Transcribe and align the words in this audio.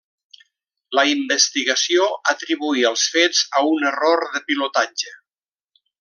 La 0.99 1.03
investigació 1.09 2.07
atribuí 2.33 2.85
els 2.91 3.03
fets 3.17 3.43
a 3.61 3.65
un 3.75 3.85
error 3.93 4.25
de 4.37 4.41
pilotatge. 4.51 5.13